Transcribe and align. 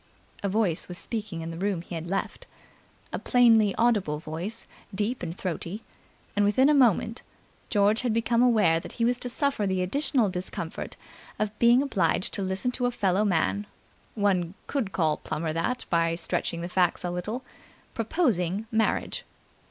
A 0.41 0.49
voice 0.49 0.87
was 0.87 0.97
speaking 0.97 1.41
in 1.41 1.51
the 1.51 1.59
room 1.59 1.83
he 1.83 1.93
had 1.93 2.09
left, 2.09 2.47
a 3.13 3.19
plainly 3.19 3.75
audible 3.75 4.17
voice, 4.17 4.65
deep 4.95 5.21
and 5.21 5.37
throaty; 5.37 5.83
and 6.35 6.43
within 6.43 6.69
a 6.69 6.73
minute 6.73 7.21
George 7.69 8.01
had 8.01 8.11
become 8.11 8.41
aware 8.41 8.79
that 8.79 8.93
he 8.93 9.05
was 9.05 9.19
to 9.19 9.29
suffer 9.29 9.67
the 9.67 9.83
additional 9.83 10.27
discomfort 10.27 10.97
of 11.37 11.53
being 11.59 11.83
obliged 11.83 12.33
to 12.33 12.41
listen 12.41 12.71
to 12.71 12.87
a 12.87 12.89
fellow 12.91 13.23
man 13.23 13.67
one 14.15 14.55
could 14.65 14.91
call 14.91 15.17
Plummer 15.17 15.53
that 15.53 15.85
by 15.91 16.15
stretching 16.15 16.61
the 16.61 16.67
facts 16.67 17.03
a 17.03 17.11
little 17.11 17.43
proposing 17.93 18.65
marriage. 18.71 19.23